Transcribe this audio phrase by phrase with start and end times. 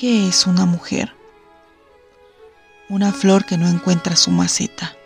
[0.00, 1.12] ¿Qué es una mujer?
[2.88, 4.96] Una flor que no encuentra su maceta.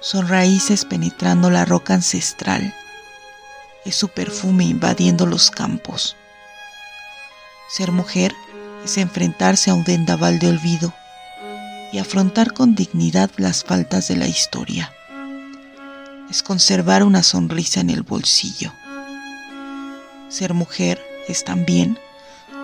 [0.00, 2.74] Son raíces penetrando la roca ancestral.
[3.84, 6.16] Es su perfume invadiendo los campos.
[7.68, 8.34] Ser mujer
[8.86, 10.94] es enfrentarse a un vendaval de olvido
[11.92, 14.94] y afrontar con dignidad las faltas de la historia.
[16.30, 18.72] Es conservar una sonrisa en el bolsillo.
[20.30, 21.98] Ser mujer es también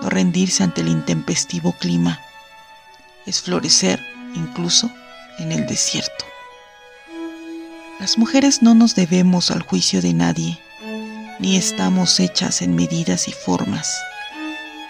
[0.01, 2.19] no rendirse ante el intempestivo clima.
[3.25, 3.99] Es florecer
[4.35, 4.91] incluso
[5.39, 6.25] en el desierto.
[7.99, 10.59] Las mujeres no nos debemos al juicio de nadie,
[11.39, 13.95] ni estamos hechas en medidas y formas.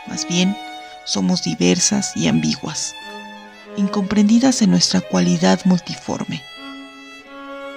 [0.08, 0.56] Más bien,
[1.06, 2.94] somos diversas y ambiguas,
[3.76, 6.42] incomprendidas en nuestra cualidad multiforme,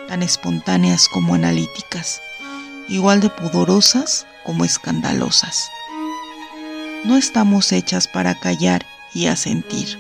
[0.09, 2.21] tan espontáneas como analíticas,
[2.89, 5.69] igual de pudorosas como escandalosas.
[7.05, 9.99] No estamos hechas para callar y asentir,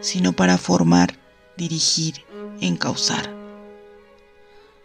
[0.00, 1.18] sino para formar,
[1.56, 2.24] dirigir,
[2.60, 3.28] encauzar.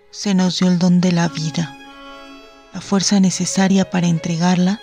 [0.10, 1.78] Se nos dio el don de la vida,
[2.74, 4.82] la fuerza necesaria para entregarla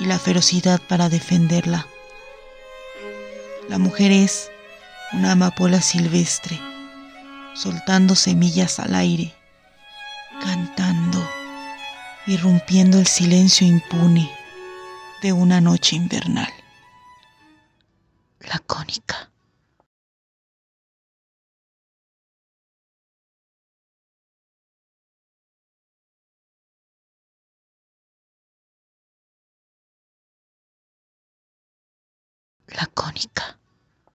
[0.00, 1.86] y la ferocidad para defenderla.
[3.68, 4.50] La mujer es
[5.12, 6.58] una amapola silvestre,
[7.54, 9.32] soltando semillas al aire,
[10.42, 11.24] cantando,
[12.26, 14.39] irrumpiendo el silencio impune
[15.20, 16.48] de una noche invernal.
[18.40, 19.30] Lacónica.
[32.68, 33.58] lacónica.